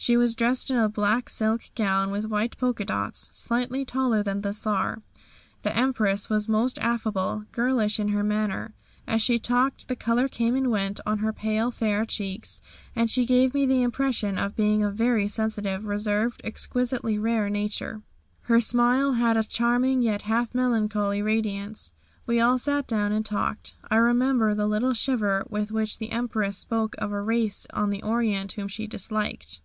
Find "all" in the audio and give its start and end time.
22.38-22.56